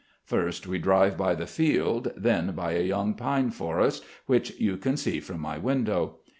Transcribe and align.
First 0.25 0.65
we 0.65 0.79
drive 0.79 1.15
by 1.15 1.35
the 1.35 1.45
field, 1.45 2.11
then 2.17 2.53
by 2.53 2.71
a 2.71 2.81
young 2.81 3.13
pine 3.13 3.51
forest, 3.51 4.03
which 4.25 4.59
you 4.59 4.75
can 4.77 4.97
see 4.97 5.19
from 5.19 5.39
my 5.39 5.59
window. 5.59 6.21